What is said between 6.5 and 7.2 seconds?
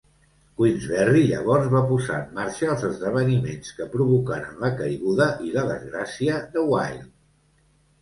de Wilde.